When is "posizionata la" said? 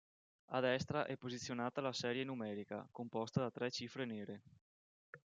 1.15-1.93